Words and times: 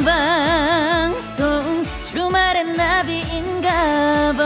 생방송 0.00 1.84
주말엔 2.00 2.74
나비인가봐 2.74 4.42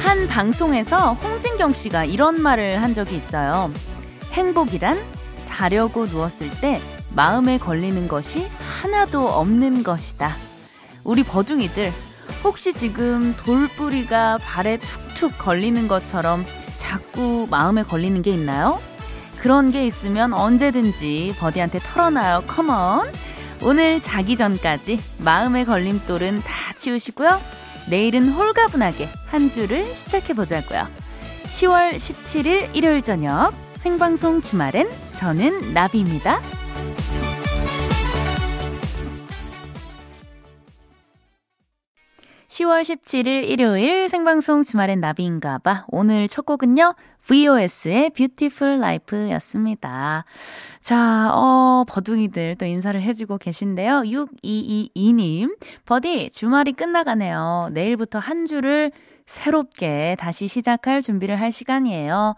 한 0.00 0.26
방송에서 0.26 1.12
홍진경 1.14 1.72
씨가 1.72 2.04
이런 2.04 2.42
말을 2.42 2.82
한 2.82 2.94
적이 2.94 3.14
있어요. 3.18 3.72
행복이란 4.32 4.98
자려고 5.44 6.06
누웠을 6.06 6.50
때 6.60 6.80
마음에 7.14 7.56
걸리는 7.56 8.08
것이 8.08 8.48
하나도 8.82 9.28
없는 9.28 9.84
것이다. 9.84 10.32
우리 11.04 11.22
버둥이들 11.22 11.92
혹시 12.42 12.72
지금 12.72 13.36
돌뿌리가 13.36 14.38
발에 14.38 14.78
툭툭 14.78 15.38
걸리는 15.38 15.86
것처럼 15.86 16.44
자꾸 16.76 17.46
마음에 17.48 17.84
걸리는 17.84 18.20
게 18.22 18.32
있나요? 18.32 18.80
그런 19.40 19.70
게 19.70 19.86
있으면 19.86 20.32
언제든지 20.34 21.34
버디한테 21.38 21.78
털어놔요. 21.78 22.44
컴온. 22.46 23.10
오늘 23.62 24.00
자기 24.00 24.36
전까지 24.36 25.00
마음의 25.18 25.64
걸림돌은 25.64 26.40
다 26.40 26.72
치우시고요. 26.76 27.40
내일은 27.88 28.28
홀가분하게 28.28 29.08
한 29.28 29.50
주를 29.50 29.84
시작해 29.96 30.34
보자고요. 30.34 30.86
10월 31.44 31.94
17일 31.94 32.74
일요일 32.74 33.02
저녁 33.02 33.52
생방송 33.74 34.42
주말엔 34.42 34.88
저는 35.12 35.74
나비입니다. 35.74 36.40
10월 42.60 42.82
17일 42.82 43.48
일요일 43.48 44.10
생방송 44.10 44.62
주말엔 44.62 45.00
나비인가봐. 45.00 45.86
오늘 45.88 46.28
첫 46.28 46.44
곡은요. 46.44 46.94
VOS의 47.26 48.10
Beautiful 48.10 48.76
Life였습니다. 48.82 50.26
자, 50.80 51.30
어, 51.32 51.84
버둥이들 51.88 52.56
또 52.56 52.66
인사를 52.66 53.00
해주고 53.00 53.38
계신데요. 53.38 54.02
6222님. 54.02 55.56
버디, 55.86 56.30
주말이 56.30 56.72
끝나가네요. 56.72 57.70
내일부터 57.72 58.18
한 58.18 58.44
주를 58.44 58.92
새롭게 59.30 60.16
다시 60.18 60.48
시작할 60.48 61.02
준비를 61.02 61.40
할 61.40 61.52
시간이에요. 61.52 62.34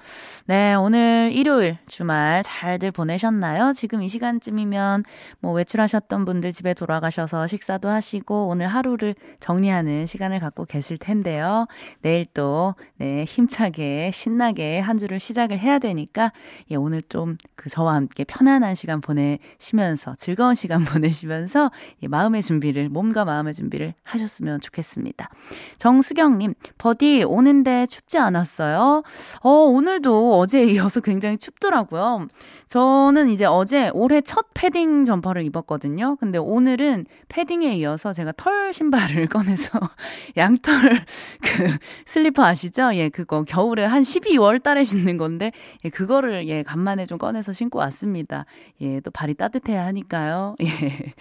네, 0.46 0.74
오늘 0.74 1.30
일요일 1.32 1.78
주말 1.86 2.42
잘들 2.44 2.90
보내셨나요? 2.90 3.72
지금 3.72 4.02
이 4.02 4.10
시간쯤이면 4.10 5.04
뭐 5.40 5.52
외출하셨던 5.52 6.26
분들 6.26 6.52
집에 6.52 6.74
돌아가셔서 6.74 7.46
식사도 7.46 7.88
하시고 7.88 8.48
오늘 8.48 8.66
하루를 8.68 9.14
정리하는 9.40 10.04
시간을 10.04 10.38
갖고 10.38 10.66
계실 10.66 10.98
텐데요. 10.98 11.66
내일 12.02 12.26
또, 12.34 12.74
네, 12.98 13.24
힘차게, 13.24 14.10
신나게 14.12 14.78
한 14.78 14.98
주를 14.98 15.18
시작을 15.18 15.58
해야 15.58 15.78
되니까, 15.78 16.32
예, 16.70 16.76
오늘 16.76 17.00
좀 17.00 17.38
그 17.62 17.70
저와 17.70 17.94
함께 17.94 18.24
편안한 18.24 18.74
시간 18.74 19.00
보내시면서, 19.00 20.16
즐거운 20.18 20.56
시간 20.56 20.84
보내시면서, 20.84 21.70
예, 22.02 22.08
마음의 22.08 22.42
준비를, 22.42 22.88
몸과 22.88 23.24
마음의 23.24 23.54
준비를 23.54 23.94
하셨으면 24.02 24.60
좋겠습니다. 24.60 25.30
정수경님, 25.78 26.54
버디 26.82 27.22
오는데 27.22 27.86
춥지 27.86 28.18
않았어요? 28.18 29.04
어, 29.42 29.50
오늘도 29.50 30.36
어제에 30.40 30.64
이어서 30.74 31.00
굉장히 31.00 31.38
춥더라고요. 31.38 32.26
저는 32.66 33.28
이제 33.28 33.44
어제 33.44 33.88
올해 33.94 34.20
첫 34.20 34.46
패딩 34.54 35.04
점퍼를 35.04 35.44
입었거든요. 35.44 36.16
근데 36.16 36.38
오늘은 36.38 37.06
패딩에 37.28 37.76
이어서 37.76 38.12
제가 38.12 38.32
털 38.36 38.72
신발을 38.72 39.28
꺼내서 39.30 39.78
양털 40.36 41.04
그 41.40 41.76
슬리퍼 42.04 42.42
아시죠? 42.42 42.92
예, 42.94 43.10
그거 43.10 43.44
겨울에 43.44 43.84
한 43.84 44.02
12월 44.02 44.60
달에 44.60 44.82
신는 44.82 45.18
건데 45.18 45.52
예, 45.84 45.88
그거를 45.88 46.48
예, 46.48 46.64
간만에 46.64 47.06
좀 47.06 47.16
꺼내서 47.16 47.52
신고 47.52 47.78
왔습니다. 47.78 48.44
예, 48.80 48.98
또 49.00 49.12
발이 49.12 49.34
따뜻해야 49.34 49.84
하니까요. 49.84 50.56
예. 50.62 51.12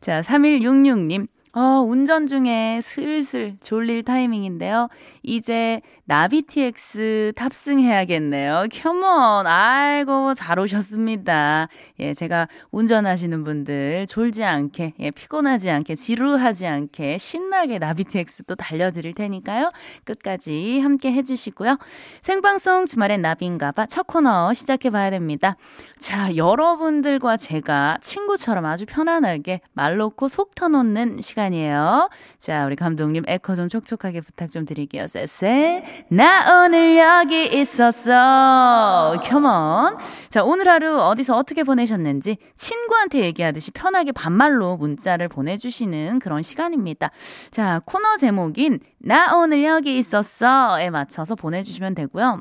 자, 0.00 0.20
3166님. 0.20 1.26
어, 1.58 1.80
운전 1.80 2.28
중에 2.28 2.78
슬슬 2.80 3.56
졸릴 3.60 4.04
타이밍인데요. 4.04 4.88
이제 5.24 5.80
나비TX 6.04 7.32
탑승해야겠네요. 7.34 8.66
come 8.72 9.13
on. 9.13 9.44
아이고, 9.44 10.34
잘 10.34 10.60
오셨습니다. 10.60 11.66
예, 11.98 12.14
제가 12.14 12.46
운전하시는 12.70 13.42
분들 13.42 14.06
졸지 14.06 14.44
않게, 14.44 14.94
예, 15.00 15.10
피곤하지 15.10 15.68
않게, 15.68 15.96
지루하지 15.96 16.68
않게 16.68 17.18
신나게 17.18 17.80
나비TX 17.80 18.44
또 18.44 18.54
달려드릴 18.54 19.14
테니까요. 19.14 19.72
끝까지 20.04 20.78
함께 20.78 21.12
해주시고요. 21.12 21.76
생방송 22.22 22.86
주말엔 22.86 23.20
나비인가봐 23.20 23.86
첫 23.86 24.06
코너 24.06 24.54
시작해봐야 24.54 25.10
됩니다. 25.10 25.56
자, 25.98 26.36
여러분들과 26.36 27.36
제가 27.36 27.98
친구처럼 28.00 28.64
아주 28.64 28.86
편안하게 28.86 29.60
말 29.72 29.96
놓고 29.96 30.28
속 30.28 30.54
터놓는 30.54 31.18
시간 31.20 31.47
이에요. 31.52 32.08
자, 32.38 32.66
우리 32.66 32.76
감독님 32.76 33.24
에코 33.26 33.54
좀 33.54 33.68
촉촉하게 33.68 34.20
부탁 34.20 34.50
좀 34.50 34.64
드릴게요. 34.64 35.06
쎄쎄. 35.06 35.84
나 36.10 36.64
오늘 36.64 36.96
여기 36.98 37.46
있었어. 37.58 39.20
컴온. 39.22 39.96
자, 40.28 40.44
오늘 40.44 40.68
하루 40.68 41.00
어디서 41.00 41.36
어떻게 41.36 41.62
보내셨는지 41.62 42.38
친구한테 42.56 43.20
얘기하듯이 43.20 43.70
편하게 43.70 44.12
반말로 44.12 44.76
문자를 44.76 45.28
보내주시는 45.28 46.18
그런 46.18 46.42
시간입니다. 46.42 47.10
자, 47.50 47.80
코너 47.84 48.16
제목인 48.16 48.80
나 48.98 49.36
오늘 49.36 49.64
여기 49.64 49.98
있었어에 49.98 50.90
맞춰서 50.90 51.34
보내주시면 51.34 51.94
되고요. 51.94 52.40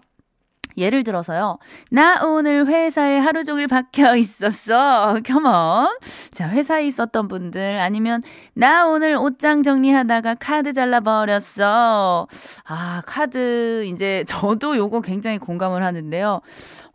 예를 0.78 1.04
들어서요. 1.04 1.58
나 1.92 2.24
오늘 2.24 2.68
회사에 2.68 3.18
하루 3.18 3.44
종일 3.44 3.68
박혀 3.68 4.16
있었어. 4.16 5.18
컴온. 5.26 5.98
자, 6.32 6.50
회사에 6.50 6.86
있었던 6.88 7.28
분들 7.28 7.80
아니면 7.80 8.22
나 8.54 8.88
오늘 8.88 9.16
옷장 9.16 9.64
정리하다가 9.64 10.36
카드 10.36 10.74
잘라버렸어. 10.74 12.28
아, 12.66 13.02
카드 13.06 13.86
이제 13.86 14.24
저도 14.28 14.78
요거 14.78 15.02
굉장히 15.02 15.38
공감을 15.40 15.84
하는데요. 15.84 16.42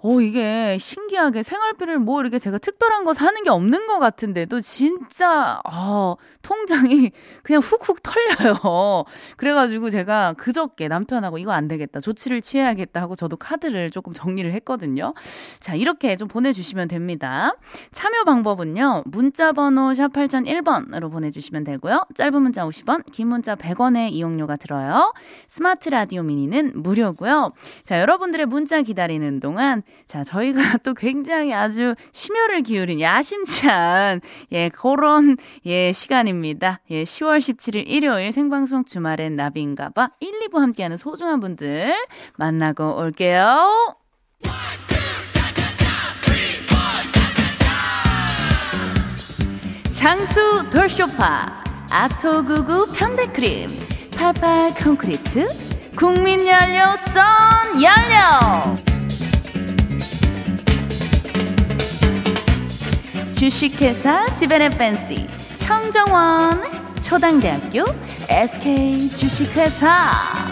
오, 0.05 0.21
이게 0.21 0.79
신기하게 0.79 1.43
생활비를 1.43 2.01
뭐 2.01 2.21
이렇게 2.21 2.39
제가 2.39 2.59
특별한 2.59 3.05
거 3.05 3.15
사는 3.15 3.41
게 3.45 3.51
없는 3.51 3.87
것 3.87 4.01
같은데도 4.01 4.61
진짜, 4.61 5.61
어, 5.65 6.17
통장이 6.43 7.13
그냥 7.43 7.63
훅훅 7.63 8.03
털려요. 8.03 9.05
그래가지고 9.37 9.91
제가 9.91 10.35
그저께 10.35 10.89
남편하고 10.89 11.39
이거 11.39 11.53
안 11.53 11.69
되겠다. 11.69 12.01
조치를 12.01 12.43
취해야겠다 12.43 13.01
하고 13.01 13.15
저도 13.15 13.37
카드를 13.37 13.72
조금 13.91 14.13
정리를 14.13 14.51
했거든요. 14.53 15.15
자, 15.61 15.75
이렇게 15.75 16.17
좀 16.17 16.29
보내주시면 16.29 16.89
됩니다. 16.89 17.55
참여 17.93 18.25
방법은요. 18.25 19.05
문자번호 19.07 19.95
샵 19.95 20.13
8001번으로 20.13 21.11
보내주시면 21.11 21.65
되고요. 21.65 22.07
짧은 22.15 22.43
문자 22.43 22.65
50원, 22.67 23.05
긴 23.11 23.29
문자 23.29 23.55
100원의 23.57 24.13
이용료가 24.13 24.57
들어요. 24.57 25.13
스마트 25.49 25.89
라디오 25.89 26.23
미니는 26.23 26.73
무료고요. 26.83 27.53
자, 27.85 28.01
여러분들의 28.01 28.47
문자 28.47 28.83
기다리는 28.83 29.41
동안 29.41 29.83
자, 30.07 30.25
저희가 30.25 30.63
또 30.83 30.95
굉장히 30.95 31.55
아주 31.55 31.95
심혈을 32.13 32.63
기울인 32.63 33.01
야심찬, 33.01 34.21
예, 34.53 34.69
그런, 34.69 35.37
예, 35.67 35.93
시간입니다. 35.93 36.81
예, 36.91 37.05
10월 37.05 37.39
17일 37.39 37.85
일요일 37.87 38.33
생방송 38.33 38.85
주말엔 38.85 39.37
나비인가봐 39.37 40.11
1, 40.21 40.49
2부 40.49 40.59
함께하는 40.59 40.97
소중한 40.97 41.41
분들 41.41 41.95
만나고 42.37 42.97
올게요. 42.97 43.62
장수 50.03 50.69
돌쇼파, 50.71 51.63
아토구구 51.89 52.93
편백크림, 52.93 53.69
88 54.17 54.75
콘크리트, 54.75 55.47
국민연료 55.95 56.97
썬 56.97 57.23
연료! 57.81 58.77
주식회사 63.37 64.27
지벤의 64.35 64.71
팬시 64.71 65.29
청정원 65.59 66.63
초당대학교 67.01 67.85
SK 68.29 69.13
주식회사 69.13 70.52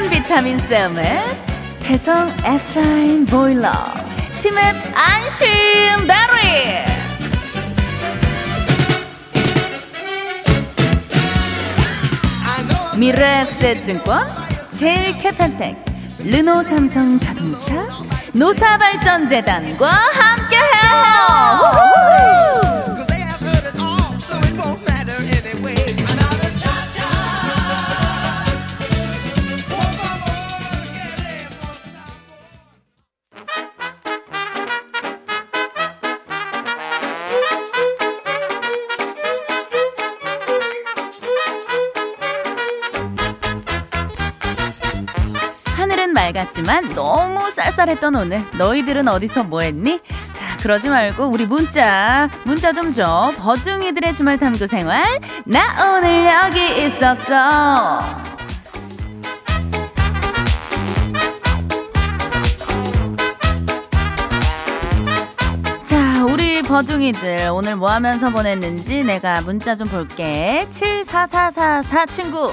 천연 0.00 0.08
비타민 0.08 0.58
셀의 0.58 1.22
대성 1.82 2.32
에스라인 2.44 3.26
보일러 3.26 3.70
티맵 4.38 4.74
안심 4.94 5.46
베리 6.06 6.84
미래에셋증권, 12.96 14.26
제일캐펜텍, 14.78 15.84
르노삼성 16.24 17.18
자동차, 17.18 17.86
노사발전재단과 18.32 19.90
함께해요. 19.90 21.89
맑았지만 46.12 46.94
너무 46.94 47.50
쌀쌀했던 47.50 48.14
오늘 48.14 48.44
너희들은 48.58 49.08
어디서 49.08 49.44
뭐했니? 49.44 50.00
자 50.32 50.56
그러지 50.58 50.88
말고 50.88 51.26
우리 51.26 51.46
문자 51.46 52.28
문자 52.44 52.72
좀 52.72 52.92
줘. 52.92 53.32
버둥이들의 53.38 54.14
주말 54.14 54.38
탐구 54.38 54.66
생활 54.66 55.20
나 55.44 55.96
오늘 55.96 56.26
여기 56.26 56.84
있었어. 56.86 58.00
자, 65.84 66.24
우리 66.24 66.62
버둥이들 66.62 67.50
오늘 67.52 67.74
뭐 67.76 67.90
하면서 67.90 68.30
보냈는지 68.30 69.02
내가 69.02 69.40
문자 69.40 69.74
좀 69.74 69.88
볼게. 69.88 70.66
74444 70.70 72.06
친구. 72.06 72.52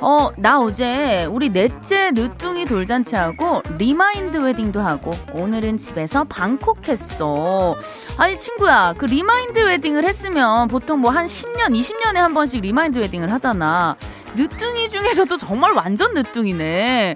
어, 0.00 0.30
나 0.36 0.60
어제 0.60 1.24
우리 1.28 1.48
넷째 1.48 2.12
늦둥이 2.12 2.66
돌잔치하고 2.66 3.62
remind 3.78 4.36
wedding도 4.36 4.80
하고 4.80 5.12
오늘은 5.32 5.76
집에서 5.78 6.22
방콕 6.24 6.86
했어. 6.88 7.74
아니, 8.16 8.36
친구야, 8.36 8.94
그 8.96 9.06
remind 9.06 9.58
wedding을 9.58 10.06
했으면 10.06 10.68
보통 10.68 11.00
뭐 11.00 11.08
한 11.10 11.26
10년, 11.26 11.70
20년에 11.70 12.14
한 12.14 12.32
번씩 12.32 12.60
remind 12.60 12.98
wedding을 13.00 13.32
하잖아. 13.32 13.96
늦둥이 14.36 14.88
중에서도 14.88 15.36
정말 15.36 15.72
완전 15.72 16.14
늦둥이네. 16.14 17.14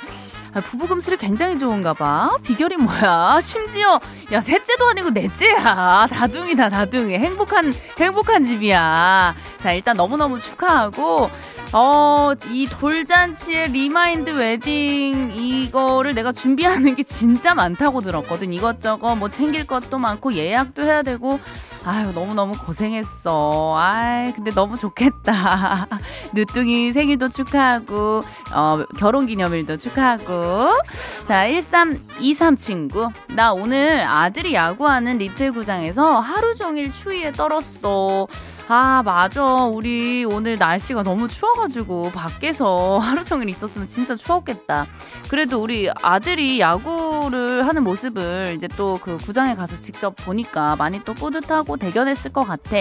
아, 0.54 0.60
부부금슬이 0.60 1.18
굉장히 1.18 1.58
좋은가 1.58 1.94
봐. 1.94 2.36
비결이 2.42 2.76
뭐야? 2.78 3.38
심지어 3.40 4.00
야 4.32 4.40
셋째도 4.40 4.86
아니고 4.88 5.10
넷째야. 5.10 6.08
다둥이다 6.10 6.68
다둥이. 6.68 7.14
행복한 7.14 7.72
행복한 7.98 8.42
집이야. 8.44 9.34
자 9.62 9.72
일단 9.72 9.96
너무너무 9.96 10.40
축하하고 10.40 11.30
어, 11.74 12.32
이 12.50 12.66
돌잔치에 12.66 13.72
remind 13.72 14.30
wedding 14.30 15.32
이거를 15.34 16.14
내가 16.14 16.30
준비하는 16.30 16.94
게 16.94 17.02
진짜 17.02 17.54
많다고 17.54 18.02
들었거든. 18.02 18.52
이것저것 18.52 19.16
뭐 19.16 19.28
챙길 19.28 19.66
것도 19.66 19.98
많고 19.98 20.34
예약도 20.34 20.82
해야 20.82 21.02
되고 21.02 21.40
아유, 21.84 22.12
너무너무 22.14 22.56
고생했어. 22.56 23.74
아이, 23.76 24.32
근데 24.32 24.52
너무 24.52 24.76
좋겠다. 24.78 25.88
늦둥이 26.32 26.92
생일도 26.92 27.28
축하하고, 27.30 28.22
어, 28.52 28.84
결혼 28.98 29.26
기념일도 29.26 29.76
축하하고. 29.78 30.80
자, 31.26 31.48
1323 31.48 32.56
친구. 32.56 33.10
나 33.34 33.52
오늘 33.52 34.00
아들이 34.06 34.54
야구하는 34.54 35.18
little 35.18 35.50
구장에서 35.50 36.20
하루 36.20 36.54
종일 36.54 36.92
추위에 36.92 37.32
떨었어. 37.32 38.28
아, 38.68 39.02
맞아. 39.04 39.42
우리 39.64 40.24
오늘 40.24 40.58
날씨가 40.58 41.02
너무 41.02 41.26
추워 41.26 41.52
가지고 41.62 42.10
밖에서 42.12 42.98
하루 43.02 43.24
종일 43.24 43.48
있었으면 43.48 43.86
진짜 43.86 44.14
추웠겠다. 44.16 44.86
그래도 45.28 45.62
우리 45.62 45.88
아들이 46.02 46.60
야구를 46.60 47.66
하는 47.66 47.82
모습을 47.84 48.54
이제 48.56 48.68
또 48.68 48.92
그 49.02 49.16
구장에 49.18 49.54
가서 49.54 49.76
직접 49.76 50.14
보니까 50.16 50.76
많이 50.76 51.02
또 51.04 51.14
뿌듯하고 51.14 51.76
대견했을 51.76 52.32
것 52.32 52.44
같아. 52.44 52.76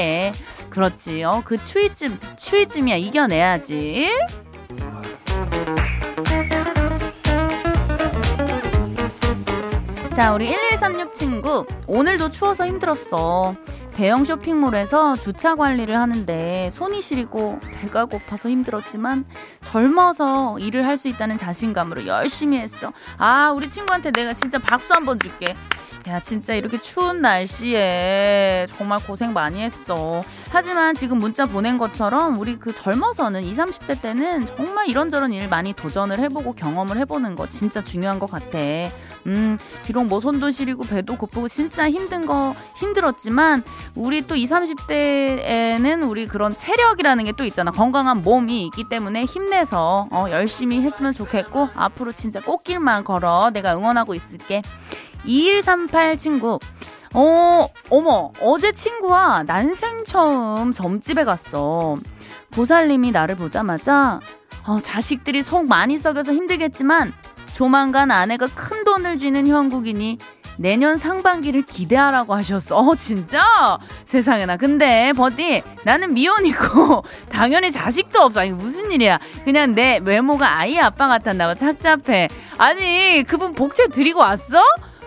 그렇지. 0.69 1.23
어, 1.23 1.41
그 1.43 1.57
추위쯤, 1.57 2.17
추위쯤이야. 2.37 2.95
이겨내야지. 2.97 4.09
자, 10.15 10.33
우리 10.33 10.47
1136 10.47 11.13
친구. 11.13 11.65
오늘도 11.87 12.29
추워서 12.29 12.67
힘들었어. 12.67 13.55
대형 14.01 14.25
쇼핑몰에서 14.25 15.15
주차 15.15 15.53
관리를 15.53 15.95
하는데 15.95 16.71
손이 16.71 17.03
시리고 17.03 17.59
배가 17.62 18.06
고파서 18.06 18.50
힘들었지만 18.50 19.25
젊어서 19.62 20.57
일을 20.57 20.88
할 20.88 20.98
수 20.98 21.07
있다는 21.07 21.38
자신감으로 21.38 22.07
열심히 22.07 22.57
했어. 22.57 22.92
아, 23.18 23.51
우리 23.56 23.69
친구한테 23.69 24.09
내가 24.12 24.33
진짜 24.33 24.57
박수 24.57 24.94
한번 24.95 25.19
줄게. 25.19 25.56
야, 26.07 26.19
진짜 26.19 26.56
이렇게 26.56 26.80
추운 26.80 27.21
날씨에 27.21 28.65
정말 28.75 29.00
고생 29.06 29.33
많이 29.33 29.62
했어. 29.62 30.21
하지만 30.50 30.95
지금 30.95 31.19
문자 31.19 31.45
보낸 31.45 31.77
것처럼 31.77 32.39
우리 32.39 32.57
그 32.57 32.74
젊어서는 32.74 33.44
20, 33.44 33.65
30대 33.65 34.01
때는 34.01 34.48
정말 34.48 34.89
이런저런 34.89 35.31
일 35.31 35.48
많이 35.48 35.74
도전을 35.74 36.18
해보고 36.18 36.53
경험을 36.53 36.98
해보는 36.98 37.36
거 37.36 37.48
진짜 37.48 37.83
중요한 37.83 38.18
것 38.18 38.30
같아. 38.31 38.57
음, 39.27 39.57
비록 39.85 40.06
뭐 40.06 40.19
손도 40.19 40.51
시리고 40.51 40.83
배도 40.83 41.18
고프고 41.18 41.47
진짜 41.47 41.89
힘든 41.89 42.25
거 42.25 42.56
힘들었지만 42.77 43.63
우리 43.95 44.25
또 44.25 44.35
20, 44.35 44.56
30대에는 44.56 46.09
우리 46.09 46.27
그런 46.27 46.56
체력이라는 46.56 47.25
게 47.25 47.31
또 47.38 47.45
있잖아. 47.45 47.71
건강한 47.71 48.21
몸이 48.23 48.65
있기 48.65 48.89
때문에 48.89 49.23
힘내서 49.25 50.07
어, 50.12 50.25
열심히 50.29 50.81
했으면 50.81 51.13
좋겠고 51.13 51.69
앞으로 51.75 52.12
진짜 52.12 52.41
꽃길만 52.41 53.03
걸어. 53.06 53.50
내가 53.51 53.75
응원하고 53.75 54.13
있을게. 54.13 54.62
2138 55.25 56.17
친구. 56.17 56.59
어, 57.13 57.67
어머, 57.89 58.31
어제 58.41 58.71
친구와 58.71 59.44
난생 59.44 60.03
처음 60.06 60.74
점집에 60.74 61.24
갔어. 61.24 61.97
보살님이 62.51 63.12
나를 63.12 63.35
보자마자, 63.35 64.19
어, 64.67 64.79
자식들이 64.79 65.41
속 65.44 65.67
많이 65.67 65.97
썩여서 65.97 66.33
힘들겠지만, 66.33 67.13
조만간 67.61 68.09
아내가 68.09 68.47
큰 68.47 68.83
돈을 68.83 69.19
쥐는 69.19 69.45
형국이니 69.45 70.17
내년 70.57 70.97
상반기를 70.97 71.61
기대하라고 71.61 72.33
하셨어. 72.33 72.75
어, 72.79 72.95
진짜? 72.95 73.77
세상에나. 74.03 74.57
근데, 74.57 75.13
버디, 75.13 75.61
나는 75.83 76.15
미혼이고, 76.15 77.03
당연히 77.29 77.71
자식도 77.71 78.19
없어. 78.19 78.39
아니, 78.39 78.49
무슨 78.49 78.91
일이야. 78.91 79.19
그냥 79.45 79.75
내 79.75 79.99
외모가 80.03 80.57
아이 80.57 80.79
아빠 80.79 81.07
같았나봐. 81.07 81.53
착잡해. 81.53 82.29
아니, 82.57 83.23
그분 83.27 83.53
복채 83.53 83.89
드리고 83.89 84.21
왔어? 84.21 84.59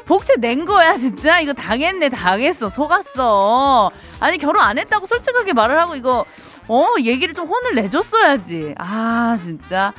복채 0.06 0.34
낸 0.36 0.64
거야, 0.64 0.96
진짜? 0.96 1.40
이거 1.40 1.54
당했네, 1.54 2.10
당했어. 2.10 2.68
속았어. 2.68 3.90
아니, 4.20 4.38
결혼 4.38 4.62
안 4.62 4.78
했다고 4.78 5.06
솔직하게 5.06 5.54
말을 5.54 5.76
하고, 5.80 5.96
이거, 5.96 6.24
어, 6.68 6.86
얘기를 7.02 7.34
좀 7.34 7.48
혼을 7.48 7.74
내줬어야지. 7.74 8.76
아, 8.78 9.36
진짜. 9.42 9.92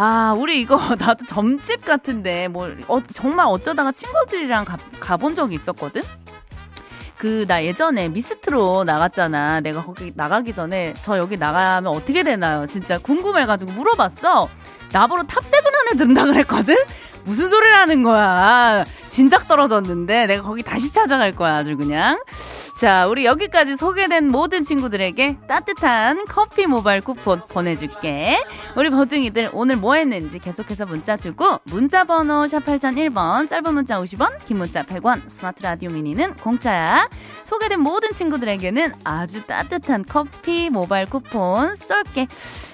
아, 0.00 0.32
우리 0.38 0.60
이거 0.60 0.78
나도 0.96 1.24
점집 1.24 1.84
같은데 1.84 2.46
뭐 2.46 2.70
어, 2.86 3.00
정말 3.12 3.46
어쩌다가 3.48 3.90
친구들이랑 3.90 4.64
가, 4.64 4.76
가본 5.00 5.34
적이 5.34 5.56
있었거든. 5.56 6.02
그 7.18 7.44
나 7.48 7.64
예전에 7.64 8.08
미스트로 8.08 8.84
나갔잖아. 8.84 9.60
내가 9.60 9.84
거기 9.84 10.12
나가기 10.14 10.54
전에 10.54 10.94
저 11.00 11.18
여기 11.18 11.36
나가면 11.36 11.90
어떻게 11.92 12.22
되나요? 12.22 12.64
진짜 12.66 12.98
궁금해가지고 12.98 13.72
물어봤어. 13.72 14.48
나보러 14.92 15.24
탑세븐 15.24 15.66
안에 15.74 15.96
든다 15.98 16.26
그랬거든? 16.26 16.76
무슨 17.24 17.48
소리를 17.48 17.74
하는 17.74 18.04
거야. 18.04 18.84
진작 19.08 19.48
떨어졌는데 19.48 20.26
내가 20.26 20.44
거기 20.44 20.62
다시 20.62 20.92
찾아갈 20.92 21.34
거야 21.34 21.56
아주 21.56 21.76
그냥. 21.76 22.20
자, 22.78 23.08
우리 23.08 23.24
여기까지 23.24 23.74
소개된 23.74 24.28
모든 24.28 24.62
친구들에게 24.62 25.38
따뜻한 25.48 26.26
커피 26.28 26.68
모바일 26.68 27.00
쿠폰 27.00 27.42
보내줄게. 27.48 28.40
우리 28.76 28.88
버둥이들 28.88 29.50
오늘 29.52 29.74
뭐 29.74 29.96
했는지 29.96 30.38
계속해서 30.38 30.86
문자 30.86 31.16
주고 31.16 31.58
문자 31.64 32.04
번호 32.04 32.46
샵 32.46 32.60
8001번 32.60 33.48
짧은 33.48 33.74
문자 33.74 34.00
50원 34.00 34.44
긴 34.44 34.58
문자 34.58 34.84
100원 34.84 35.28
스마트 35.28 35.60
라디오 35.64 35.90
미니는 35.90 36.34
공짜야. 36.36 37.08
소개된 37.46 37.80
모든 37.80 38.12
친구들에게는 38.12 38.92
아주 39.02 39.44
따뜻한 39.44 40.04
커피 40.08 40.70
모바일 40.70 41.10
쿠폰 41.10 41.74
쏠게. 41.74 42.28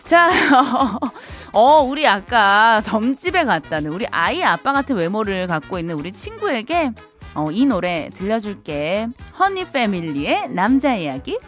자, 0.04 0.30
어, 1.54 1.80
우리 1.80 2.06
아까 2.06 2.82
점집에 2.82 3.44
갔다는 3.44 3.90
우리 3.90 4.06
아이 4.10 4.44
아빠 4.44 4.74
같은 4.74 4.96
외모를 4.96 5.46
갖고 5.46 5.78
있는 5.78 5.98
우리 5.98 6.12
친구에게 6.12 6.92
어, 7.34 7.50
이 7.50 7.66
노래 7.66 8.10
들려줄게. 8.14 9.08
허니 9.38 9.70
패밀리의 9.70 10.48
남자 10.50 10.94
이야기. 10.94 11.38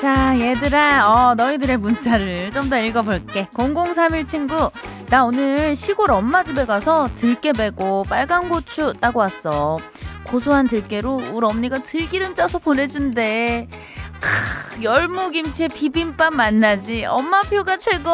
자, 0.00 0.38
얘들아, 0.38 1.10
어, 1.10 1.34
너희들의 1.34 1.78
문자를 1.78 2.50
좀 2.52 2.66
더 2.68 2.78
읽어볼게. 2.80 3.48
0031 3.52 4.24
친구, 4.24 4.70
나 5.08 5.24
오늘 5.24 5.76
시골 5.76 6.10
엄마 6.10 6.42
집에 6.42 6.66
가서 6.66 7.08
들깨 7.14 7.52
베고 7.52 8.04
빨간 8.08 8.48
고추 8.48 8.92
따고 9.00 9.20
왔어. 9.20 9.76
고소한 10.24 10.66
들깨로 10.66 11.22
우리 11.32 11.46
언니가 11.46 11.78
들기름 11.78 12.34
짜서 12.34 12.58
보내준대. 12.58 13.68
크, 14.20 14.82
열무김치에 14.82 15.68
비빔밥 15.68 16.34
만나지. 16.34 17.04
엄마표가 17.04 17.76
최고. 17.76 18.10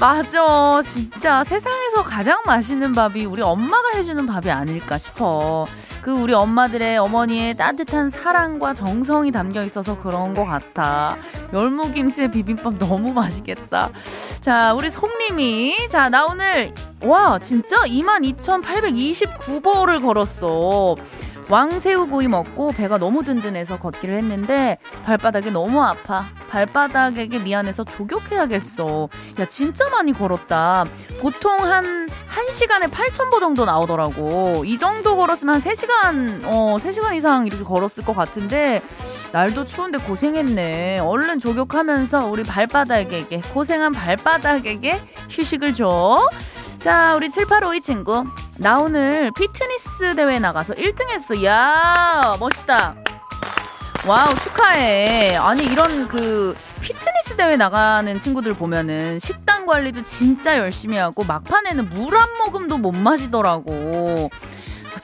맞아. 0.00 0.82
진짜 0.82 1.44
세상에서 1.44 2.02
가장 2.02 2.42
맛있는 2.44 2.94
밥이 2.94 3.26
우리 3.26 3.42
엄마가 3.42 3.90
해주는 3.94 4.26
밥이 4.26 4.50
아닐까 4.50 4.98
싶어. 4.98 5.66
그 6.02 6.10
우리 6.12 6.34
엄마들의 6.34 6.98
어머니의 6.98 7.56
따뜻한 7.56 8.10
사랑과 8.10 8.74
정성이 8.74 9.30
담겨 9.30 9.62
있어서 9.64 9.96
그런 10.00 10.34
것 10.34 10.44
같아. 10.44 11.16
열무김치에 11.52 12.32
비빔밥 12.32 12.78
너무 12.78 13.12
맛있겠다. 13.12 13.90
자, 14.40 14.74
우리 14.74 14.90
송님이. 14.90 15.86
자, 15.88 16.08
나 16.08 16.26
오늘, 16.26 16.74
와, 17.02 17.38
진짜 17.38 17.76
22,829보를 17.84 20.02
걸었어. 20.02 20.96
왕새우 21.48 22.08
구이 22.08 22.28
먹고 22.28 22.72
배가 22.72 22.98
너무 22.98 23.22
든든해서 23.22 23.78
걷기를 23.78 24.16
했는데 24.16 24.78
발바닥이 25.04 25.50
너무 25.50 25.82
아파. 25.82 26.24
발바닥에게 26.48 27.40
미안해서 27.40 27.84
조격해야겠어. 27.84 29.08
야, 29.40 29.44
진짜 29.46 29.88
많이 29.90 30.12
걸었다. 30.12 30.84
보통 31.20 31.58
한, 31.60 32.08
1시간에 32.30 32.90
8,000보 32.90 33.40
정도 33.40 33.64
나오더라고. 33.64 34.64
이 34.64 34.78
정도 34.78 35.16
걸었으면 35.16 35.56
한 35.56 35.60
3시간, 35.60 36.42
어, 36.44 36.76
3시간 36.80 37.14
이상 37.16 37.46
이렇게 37.46 37.62
걸었을 37.64 38.04
것 38.04 38.14
같은데, 38.14 38.82
날도 39.32 39.66
추운데 39.66 39.98
고생했네. 39.98 41.00
얼른 41.00 41.40
족욕하면서 41.40 42.26
우리 42.26 42.42
발바닥에게, 42.44 43.42
고생한 43.52 43.92
발바닥에게 43.92 45.00
휴식을 45.30 45.74
줘. 45.74 46.28
자, 46.84 47.14
우리 47.16 47.30
7852 47.30 47.80
친구. 47.80 48.26
나 48.58 48.78
오늘 48.78 49.30
피트니스 49.34 50.14
대회 50.16 50.38
나가서 50.38 50.74
1등 50.74 51.08
했어. 51.08 51.42
야, 51.42 52.36
멋있다. 52.38 52.94
wow, 54.06 54.28
축하해. 54.34 55.34
아니, 55.36 55.64
이런 55.64 56.06
그 56.08 56.54
피트니스 56.82 57.36
대회 57.38 57.56
나가는 57.56 58.20
친구들 58.20 58.52
보면은 58.52 59.18
식단 59.18 59.64
관리도 59.64 60.02
진짜 60.02 60.58
열심히 60.58 60.98
하고 60.98 61.24
막판에는 61.24 61.88
물 61.88 62.14
한 62.18 62.28
모금도 62.44 62.76
못 62.76 62.92
마시더라고. 62.92 64.28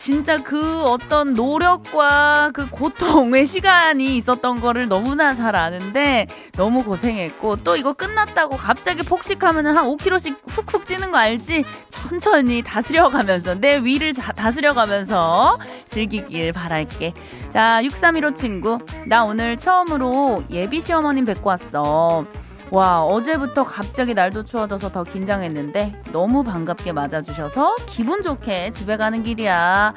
진짜 0.01 0.43
그 0.43 0.83
어떤 0.85 1.35
노력과 1.35 2.53
그 2.55 2.71
고통의 2.71 3.47
시간이 3.47 4.17
있었던 4.17 4.63
거를 4.63 4.89
너무나 4.89 5.35
잘 5.35 5.55
아는데 5.55 6.27
너무 6.53 6.83
고생했고 6.83 7.57
또 7.57 7.77
이거 7.77 7.93
끝났다고 7.93 8.57
갑자기 8.57 9.03
폭식하면 9.03 9.67
한 9.67 9.85
5kg씩 9.85 10.39
훅훅 10.47 10.87
찌는 10.87 11.11
거 11.11 11.19
알지? 11.19 11.65
천천히 11.91 12.63
다스려가면서 12.63 13.61
내 13.61 13.77
위를 13.77 14.15
자, 14.15 14.33
다스려가면서 14.33 15.59
즐기길 15.85 16.55
바랄게. 16.55 17.13
자, 17.51 17.85
6315 17.85 18.33
친구. 18.33 18.79
나 19.05 19.25
오늘 19.25 19.59
처음으로 19.59 20.45
예비 20.51 20.81
시어머님 20.81 21.27
뵙고 21.27 21.51
왔어. 21.51 22.25
와, 22.71 23.03
어제부터 23.03 23.65
갑자기 23.65 24.15
날도 24.15 24.45
추워져서 24.45 24.93
더 24.93 25.03
긴장했는데 25.03 26.03
너무 26.13 26.45
반갑게 26.45 26.93
맞아주셔서 26.93 27.75
기분 27.87 28.23
좋게 28.23 28.71
집에 28.71 28.97
가는 28.97 29.25
길이야. 29.25 29.93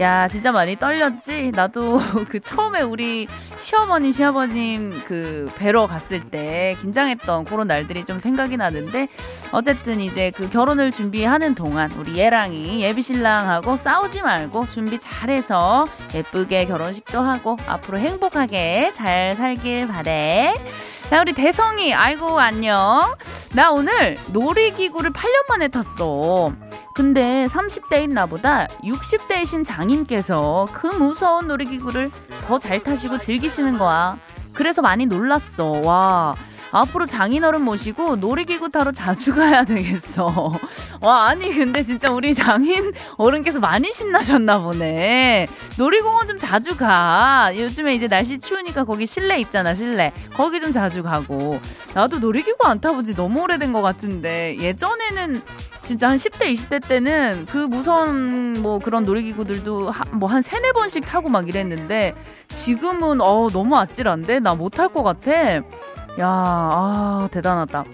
야, 0.00 0.28
진짜 0.28 0.50
많이 0.50 0.74
떨렸지? 0.74 1.52
나도 1.54 2.00
그 2.28 2.40
처음에 2.40 2.82
우리 2.82 3.28
시어머님, 3.56 4.10
시아버님 4.10 5.02
그 5.06 5.48
뵈러 5.56 5.86
갔을 5.86 6.28
때 6.28 6.76
긴장했던 6.80 7.44
그런 7.44 7.68
날들이 7.68 8.04
좀 8.04 8.18
생각이 8.18 8.56
나는데 8.56 9.06
어쨌든 9.52 10.00
이제 10.00 10.32
그 10.32 10.50
결혼을 10.50 10.90
준비하는 10.90 11.54
동안 11.54 11.90
우리 11.92 12.18
예랑이 12.18 12.82
예비신랑하고 12.82 13.76
싸우지 13.76 14.22
말고 14.22 14.66
준비 14.66 14.98
잘해서 14.98 15.86
예쁘게 16.12 16.66
결혼식도 16.66 17.20
하고 17.20 17.56
앞으로 17.68 17.98
행복하게 17.98 18.90
잘 18.94 19.36
살길 19.36 19.86
바래. 19.86 20.52
자, 21.08 21.20
우리 21.20 21.32
대성이, 21.32 21.94
아이고, 21.94 22.40
안녕. 22.40 23.14
나 23.54 23.70
오늘 23.70 24.16
놀이기구를 24.32 25.12
8년 25.12 25.48
만에 25.48 25.68
탔어. 25.68 26.52
근데 26.94 27.46
30대인 27.46 28.10
나보다 28.10 28.66
60대이신 28.82 29.64
장인께서 29.64 30.66
그 30.72 30.86
무서운 30.88 31.46
놀이기구를 31.46 32.10
더 32.46 32.58
잘 32.58 32.82
타시고 32.82 33.18
즐기시는 33.18 33.78
거야. 33.78 34.18
그래서 34.52 34.82
많이 34.82 35.06
놀랐어. 35.06 35.64
와. 35.84 36.34
앞으로 36.80 37.06
장인어른 37.06 37.62
모시고 37.62 38.16
놀이기구 38.16 38.70
타러 38.70 38.92
자주 38.92 39.34
가야 39.34 39.64
되겠어. 39.64 40.52
와, 41.00 41.26
아니, 41.26 41.52
근데 41.52 41.82
진짜 41.82 42.10
우리 42.10 42.34
장인 42.34 42.92
어른께서 43.16 43.60
많이 43.60 43.92
신나셨나 43.92 44.58
보네. 44.58 45.46
놀이공원 45.78 46.26
좀 46.26 46.38
자주 46.38 46.76
가. 46.76 47.50
요즘에 47.54 47.94
이제 47.94 48.08
날씨 48.08 48.38
추우니까 48.38 48.84
거기 48.84 49.06
실내 49.06 49.38
있잖아, 49.38 49.74
실내. 49.74 50.12
거기 50.34 50.60
좀 50.60 50.72
자주 50.72 51.02
가고. 51.02 51.58
나도 51.94 52.18
놀이기구 52.18 52.66
안 52.66 52.80
타본 52.80 53.04
지 53.04 53.14
너무 53.14 53.42
오래된 53.42 53.72
것 53.72 53.82
같은데, 53.82 54.56
예전에는 54.60 55.42
진짜 55.86 56.08
한 56.08 56.16
10대, 56.16 56.52
20대 56.52 56.86
때는 56.88 57.46
그 57.48 57.58
무서운 57.58 58.60
뭐 58.60 58.80
그런 58.80 59.04
놀이기구들도 59.04 59.92
뭐한 60.14 60.42
세네 60.42 60.72
번씩 60.72 61.04
타고 61.04 61.28
막 61.28 61.48
이랬는데 61.48 62.12
지금은 62.48 63.20
어 63.20 63.48
너무 63.52 63.76
아찔한데 63.78 64.40
나못탈것 64.40 65.04
같아. 65.04 65.62
야, 66.18 66.26
아, 66.26 67.28
대단하다. 67.30 67.84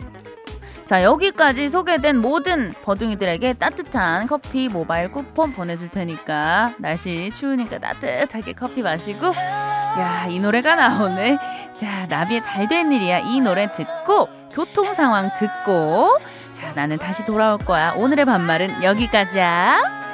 자, 0.85 1.03
여기까지 1.05 1.69
소개된 1.71 2.19
모든 2.19 2.73
버둥이들에게 2.83 3.55
따뜻한 3.55 4.27
커피 4.27 4.69
모바일 4.69 5.11
쿠폰 5.11 5.53
보내줄 5.53 5.89
테니까 5.91 6.75
날씨 6.79 7.31
추우니까 7.31 7.79
따뜻하게 7.79 8.53
커피 8.53 8.83
마시고 8.83 9.27
야, 9.27 10.27
이 10.29 10.39
노래가 10.41 10.75
나오네. 10.75 11.39
자, 11.77 12.07
나비의 12.07 12.43
잘 12.43 12.69
된 12.69 12.93
일이야. 12.93 13.21
이 13.21 13.41
노래 13.41 13.73
듣고 13.73 14.29
교통 14.53 14.93
상황 14.95 15.31
듣고 15.39 16.19
자, 16.53 16.73
나는 16.75 16.99
다시 16.99 17.25
돌아올 17.25 17.59
거야. 17.59 17.93
오늘의 17.93 18.25
반말은 18.27 18.83
여기까지야. 18.83 20.12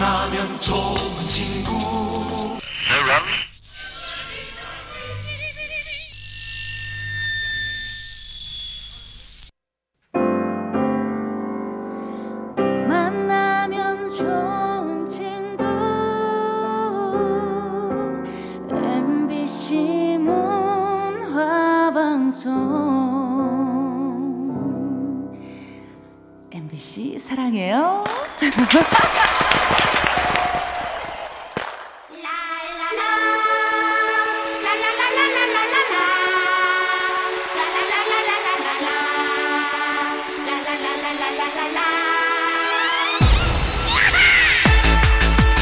만나면 0.00 0.58
좋은 0.60 0.99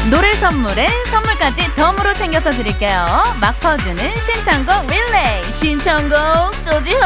노래 0.09 0.33
선물에 0.33 0.87
선물까지 1.05 1.75
덤으로 1.75 2.13
챙겨서 2.15 2.49
드릴게요. 2.49 3.23
막 3.39 3.59
퍼주는 3.59 3.97
신청곡 4.21 4.87
릴레이 4.87 5.43
신청곡 5.53 6.55
소지호 6.55 6.99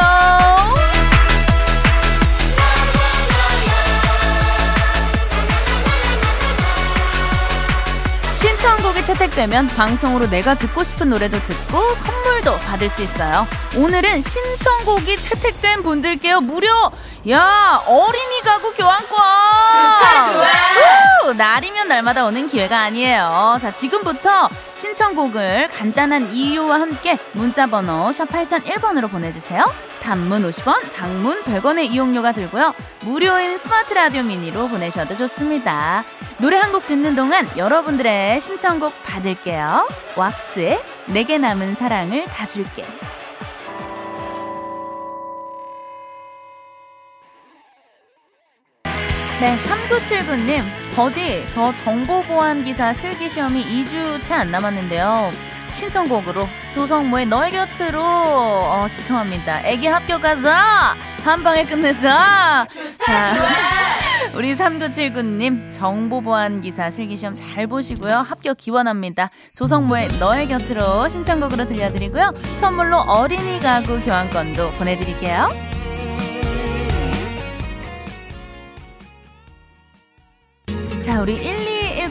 신청곡이 8.64 9.04
채택되면 9.04 9.66
방송으로 9.66 10.30
내가 10.30 10.54
듣고 10.54 10.84
싶은 10.84 11.10
노래도 11.10 11.38
듣고 11.38 11.94
선물도 11.96 12.56
받을 12.60 12.88
수 12.88 13.02
있어요. 13.02 13.46
오늘은 13.76 14.22
신청곡이 14.22 15.18
채택된 15.18 15.82
분들께요. 15.82 16.40
무려 16.40 16.90
야 17.28 17.82
어린이 17.86 18.40
가구 18.42 18.72
교환권! 18.72 19.18
진짜 19.70 20.32
좋아! 20.32 21.32
날이면 21.34 21.88
날마다 21.88 22.24
오는 22.24 22.48
기회가 22.48 22.80
아니에요. 22.80 23.58
자 23.60 23.70
지금부터 23.70 24.48
신청곡을 24.72 25.68
간단한 25.68 26.34
이유와 26.34 26.80
함께 26.80 27.18
문자번호 27.32 28.12
샵 28.12 28.28
8001번으로 28.30 29.10
보내주세요 29.10 29.70
단문 30.04 30.42
50원 30.50 30.90
장문 30.90 31.42
100원의 31.44 31.90
이용료가 31.90 32.32
들고요 32.32 32.74
무료인 33.04 33.56
스마트 33.56 33.94
라디오 33.94 34.22
미니로 34.22 34.68
보내셔도 34.68 35.16
좋습니다 35.16 36.04
노래 36.38 36.56
한 36.58 36.72
곡 36.74 36.86
듣는 36.88 37.14
동안 37.14 37.48
여러분들의 37.56 38.40
신청곡 38.40 38.92
받을게요 39.04 39.86
왁스의 40.16 40.80
내게 41.06 41.38
남은 41.38 41.74
사랑을 41.76 42.24
다 42.24 42.44
줄게 42.46 42.84
네, 49.40 49.56
3979님. 49.56 50.62
버디, 50.94 51.44
저 51.52 51.72
정보보안기사 51.76 52.92
실기시험이 52.94 53.62
2주 53.64 54.22
채 54.22 54.32
안 54.34 54.50
남았는데요. 54.50 55.30
신청곡으로 55.74 56.46
조성모의 56.74 57.26
너의 57.26 57.50
곁으로 57.50 58.00
어, 58.02 58.86
시청합니다. 58.88 59.60
애기 59.66 59.86
합격하자! 59.86 60.94
한 61.24 61.42
방에 61.42 61.64
끝내자! 61.64 62.66
자, 62.98 63.34
우리 64.36 64.54
3979님 64.54 65.70
정보보안기사 65.70 66.90
실기시험 66.90 67.34
잘 67.34 67.66
보시고요. 67.66 68.16
합격 68.18 68.58
기원합니다. 68.58 69.28
조성모의 69.56 70.08
너의 70.20 70.46
곁으로 70.48 71.08
신청곡으로 71.08 71.66
들려드리고요. 71.66 72.32
선물로 72.60 72.98
어린이 73.00 73.58
가구 73.60 74.00
교환권도 74.00 74.72
보내드릴게요. 74.72 75.48
자, 81.04 81.20
우리 81.20 81.34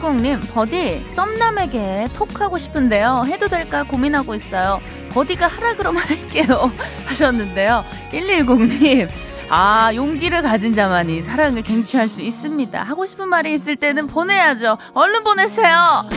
1210님, 0.04 0.52
버디, 0.52 1.04
썸남에게 1.06 2.08
톡하고 2.14 2.58
싶은데요. 2.58 3.22
해도 3.26 3.48
될까 3.48 3.84
고민하고 3.84 4.34
있어요. 4.34 4.80
버디가 5.10 5.46
하라 5.46 5.76
그러면 5.76 6.02
할게요. 6.02 6.70
하셨는데요. 7.06 7.84
110님, 8.12 9.08
아, 9.48 9.94
용기를 9.94 10.42
가진 10.42 10.74
자만이 10.74 11.22
사랑을 11.22 11.62
쟁취할 11.62 12.08
수 12.08 12.20
있습니다. 12.20 12.82
하고 12.82 13.06
싶은 13.06 13.28
말이 13.28 13.52
있을 13.52 13.76
때는 13.76 14.06
보내야죠. 14.06 14.76
얼른 14.92 15.24
보내세요. 15.24 16.08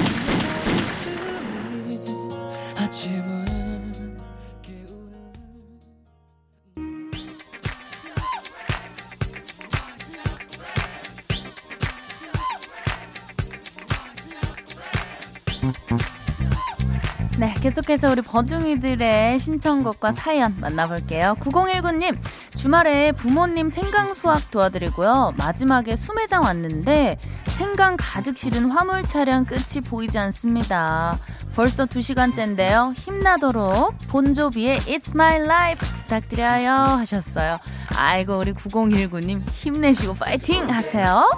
네, 17.39 17.53
계속해서 17.61 18.11
우리 18.11 18.23
버둥이들의 18.23 19.37
신청곡과 19.37 20.11
사연 20.11 20.55
만나볼게요. 20.59 21.35
9019님, 21.39 22.17
주말에 22.55 23.11
부모님 23.11 23.69
생강 23.69 24.15
수확 24.15 24.49
도와드리고요. 24.49 25.35
마지막에 25.37 25.95
수매장 25.95 26.41
왔는데 26.41 27.17
생강 27.45 27.97
가득 27.99 28.39
실은 28.39 28.71
화물 28.71 29.03
차량 29.03 29.45
끝이 29.45 29.81
보이지 29.87 30.17
않습니다. 30.17 31.19
벌써 31.53 31.85
2시간째인데요. 31.85 32.97
힘나도록 32.97 33.95
본조비의 34.07 34.79
It's 34.81 35.13
My 35.13 35.35
Life 35.35 35.87
부탁드려요 35.87 36.71
하셨어요. 36.71 37.59
아이고 37.95 38.39
우리 38.39 38.53
9019님 38.53 39.41
힘내시고 39.47 40.15
파이팅 40.15 40.67
하세요. 40.71 41.29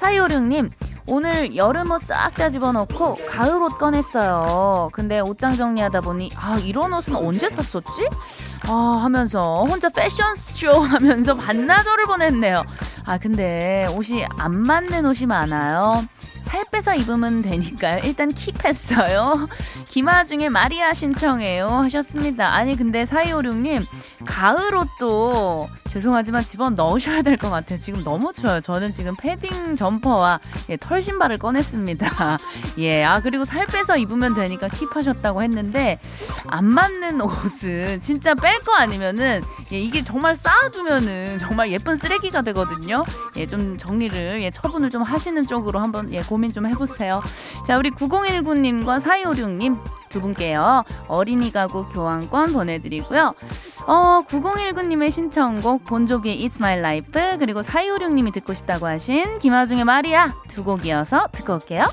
4256님 0.00 0.70
오늘 1.08 1.56
여름 1.56 1.90
옷 1.90 2.02
싹 2.02 2.34
다 2.34 2.48
집어넣고 2.50 3.16
가을 3.28 3.62
옷 3.62 3.78
꺼냈어요. 3.78 4.90
근데 4.92 5.20
옷장 5.20 5.56
정리하다 5.56 6.02
보니 6.02 6.30
아 6.36 6.58
이런 6.62 6.92
옷은 6.92 7.14
언제 7.16 7.48
샀었지? 7.48 8.08
아 8.68 9.00
하면서 9.02 9.64
혼자 9.64 9.88
패션쇼 9.88 10.72
하면서 10.72 11.34
반나절을 11.34 12.04
보냈네요. 12.04 12.64
아 13.06 13.18
근데 13.18 13.86
옷이 13.96 14.24
안 14.38 14.54
맞는 14.54 15.06
옷이 15.06 15.26
많아요. 15.26 16.04
살 16.44 16.64
빼서 16.70 16.94
입으면 16.94 17.42
되니까요. 17.42 18.00
일단 18.04 18.30
킵했어요. 18.30 19.48
김아중에 19.84 20.48
마리아 20.48 20.94
신청해요. 20.94 21.66
하셨습니다. 21.68 22.54
아니, 22.54 22.74
근데 22.74 23.04
4256님, 23.04 23.84
가을 24.24 24.74
옷도 24.74 25.68
죄송하지만 25.92 26.42
집어 26.44 26.70
넣으셔야 26.70 27.22
될 27.22 27.36
것 27.38 27.50
같아요. 27.50 27.78
지금 27.78 28.02
너무 28.04 28.32
추워요. 28.32 28.60
저는 28.60 28.90
지금 28.92 29.14
패딩 29.16 29.76
점퍼와 29.76 30.40
예, 30.70 30.76
털 30.76 31.00
신발을 31.00 31.38
꺼냈습니다. 31.38 32.38
예, 32.78 33.04
아, 33.04 33.20
그리고 33.20 33.44
살 33.44 33.64
빼서 33.66 33.96
입으면 33.96 34.34
되니까 34.34 34.68
킵하셨다고 34.68 35.42
했는데, 35.42 35.98
안 36.46 36.64
맞는 36.64 37.20
옷은 37.22 38.00
진짜 38.00 38.34
뺄 38.34 38.60
거 38.62 38.74
아니면은, 38.74 39.42
예, 39.72 39.78
이게 39.80 40.02
정말 40.02 40.34
쌓아두면은 40.36 41.38
정말 41.38 41.70
예쁜 41.72 41.96
쓰레기가 41.96 42.42
되거든요. 42.42 43.04
예, 43.36 43.46
좀 43.46 43.76
정리를, 43.78 44.42
예, 44.42 44.50
처분을 44.50 44.90
좀 44.90 45.02
하시는 45.02 45.46
쪽으로 45.46 45.78
한번, 45.78 46.12
예, 46.12 46.20
고민 46.22 46.52
좀 46.52 46.66
해보세요. 46.66 47.22
자, 47.66 47.76
우리 47.78 47.90
9019님과 47.92 49.00
4256님 49.00 49.78
두 50.08 50.20
분께요. 50.20 50.84
어린이 51.08 51.52
가구 51.52 51.88
교환권 51.88 52.52
보내드리고요. 52.52 53.34
어, 53.86 54.22
9019님의 54.28 55.10
신청곡 55.10 55.84
본조비의 55.84 56.38
It's 56.40 56.56
My 56.58 56.78
Life 56.78 57.38
그리고 57.38 57.62
4256님이 57.62 58.32
듣고 58.32 58.54
싶다고 58.54 58.86
하신 58.86 59.38
김하중의 59.38 59.84
마리아 59.84 60.32
두 60.48 60.64
곡 60.64 60.84
이어서 60.86 61.28
듣고 61.32 61.54
올게요. 61.54 61.86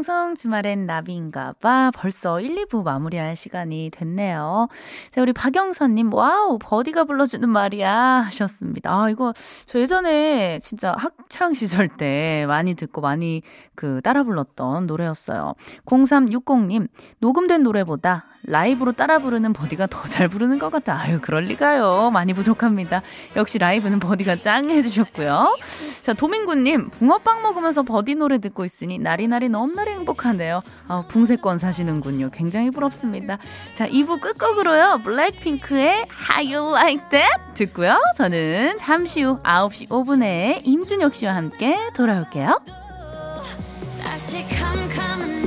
네, 0.00 0.02
생 0.02 0.19
방송 0.30 0.34
주말엔 0.36 0.86
나비인가 0.86 1.54
봐. 1.60 1.90
벌써 1.94 2.40
1, 2.40 2.66
2부 2.66 2.84
마무리할 2.84 3.34
시간이 3.34 3.90
됐네요. 3.92 4.68
자, 5.10 5.22
우리 5.22 5.32
박영선님, 5.32 6.12
wow, 6.14 6.58
버디가 6.60 7.04
불러주는 7.04 7.48
마리아. 7.48 7.92
하셨습니다. 8.26 8.90
아, 8.92 9.10
이거 9.10 9.32
저 9.66 9.80
예전에 9.80 10.58
진짜 10.60 10.94
학창 10.96 11.54
시절 11.54 11.88
때 11.88 12.44
많이 12.46 12.74
듣고 12.74 13.00
많이 13.00 13.42
그 13.74 14.00
따라 14.02 14.22
불렀던 14.22 14.86
노래였어요. 14.86 15.54
0360님, 15.86 16.88
녹음된 17.18 17.62
노래보다 17.62 18.26
라이브로 18.42 18.92
따라 18.92 19.18
부르는 19.18 19.52
버디가 19.52 19.86
더 19.86 20.00
잘 20.10 20.28
부르는 20.28 20.58
것 20.58 20.70
같아. 20.70 20.98
아유, 20.98 21.18
그럴 21.22 21.44
리가요. 21.44 22.10
많이 22.10 22.32
부족합니다. 22.32 23.02
역시 23.36 23.58
라이브는 23.58 24.00
버디가 24.00 24.36
짱 24.40 24.68
해주셨고요. 24.70 25.56
자, 26.02 26.12
도민구님, 26.14 26.90
붕어빵 26.90 27.42
먹으면서 27.42 27.82
버디 27.82 28.16
노래 28.16 28.38
듣고 28.38 28.64
있으니 28.64 28.98
나리나리 28.98 29.48
너무나리 29.48 29.92
행복 29.92 30.19
하네요. 30.26 30.62
아, 30.88 31.04
붕세권 31.08 31.58
사시는군요. 31.58 32.30
굉장히 32.30 32.70
부럽습니다. 32.70 33.38
자, 33.72 33.86
2부 33.86 34.20
끝곡으로요. 34.20 35.00
블랙핑크의 35.04 36.06
How 36.30 36.54
You 36.54 36.70
Like 36.74 37.08
That 37.10 37.54
듣고요. 37.54 38.00
저는 38.16 38.78
잠시 38.78 39.22
후 39.22 39.40
9시 39.42 39.88
5분에 39.88 40.60
임준혁 40.64 41.14
씨와 41.14 41.34
함께 41.34 41.76
돌아올게요. 41.96 42.60
다시 44.02 44.46
캄캄 44.48 45.40